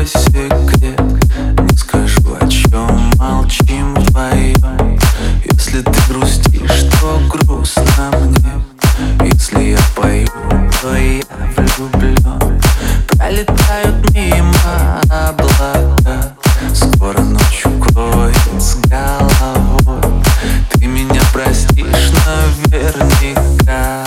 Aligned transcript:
Не 0.00 1.76
скажу, 1.76 2.34
о 2.40 2.48
чем 2.48 3.10
молчим 3.18 3.94
вдвоем 3.94 4.98
Если 5.44 5.82
ты 5.82 5.98
грустишь, 6.08 6.84
то 6.98 7.20
грустно 7.28 8.10
мне. 8.14 9.30
Если 9.30 9.62
я 9.72 9.78
пою, 9.94 10.26
то 10.80 10.96
я 10.96 11.22
влюблен 11.54 12.62
Пролетают 13.08 14.10
мимо 14.14 15.02
облака. 15.10 16.34
Скоро 16.72 17.20
ночь 17.20 17.66
укроет 17.66 18.38
с 18.58 18.76
головой. 18.76 20.24
Ты 20.70 20.86
меня 20.86 21.20
простишь 21.30 22.10
наверняка. 22.24 24.06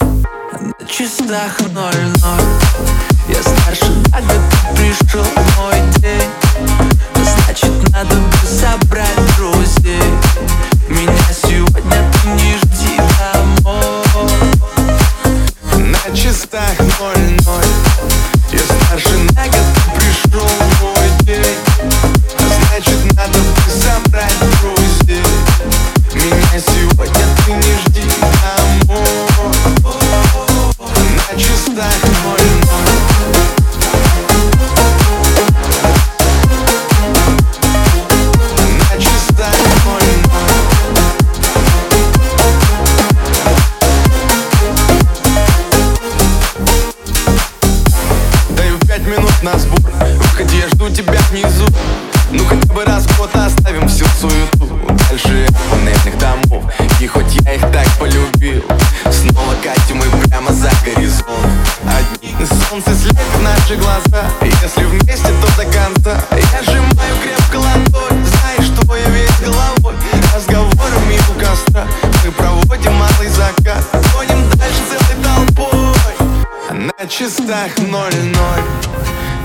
На 0.00 0.86
часах 0.88 1.60
ноль-ноль 1.72 3.13
Я 3.26 3.42
старше 3.42 3.86
на 4.12 4.20
год, 4.20 4.40
пришел 4.76 5.24
мой 5.56 5.93
на 49.44 49.58
сбор 49.58 49.78
Выходи, 50.16 50.56
я 50.56 50.68
жду 50.68 50.88
тебя 50.88 51.18
внизу 51.30 51.66
Ну 52.30 52.44
хотя 52.46 52.72
бы 52.72 52.82
раз 52.84 53.04
в 53.04 53.18
год 53.18 53.30
оставим 53.34 53.86
всю 53.88 54.06
суету. 54.18 54.66
Дальше 55.10 55.46
панельных 55.70 56.18
домов. 56.18 56.64
И 56.98 57.06
хоть 57.06 57.34
я 57.42 57.52
их 57.52 57.60
так 57.60 57.86
полюбил 57.98 58.64
Снова 59.10 59.54
катим 59.62 59.98
мы 59.98 60.06
прямо 60.28 60.50
за 60.50 60.70
горизонт. 60.82 61.28
Одни 61.84 62.34
солнце 62.68 62.94
слепит 62.94 63.42
наши 63.42 63.76
глаза. 63.76 64.24
Если 64.40 64.84
вместе, 64.84 65.28
то 65.28 65.62
до 65.62 65.64
конца. 65.64 66.24
Я 66.32 66.62
сжимаю 66.62 67.14
крепко 67.22 67.56
ладонь 67.56 68.24
Знаешь, 68.24 68.72
что 68.72 68.96
я 68.96 69.08
весь 69.10 69.40
головой. 69.40 69.94
Разговорами 70.34 71.18
у 71.30 71.38
костра. 71.38 71.86
Мы 72.24 72.32
проводим 72.32 72.94
малый 72.94 73.28
закат. 73.28 73.84
Гоним 74.14 74.48
дальше 74.54 74.80
целой 74.88 75.22
толпой. 75.22 75.74
На 76.70 77.06
часах 77.06 77.76
ноль-ноль 77.78 79.13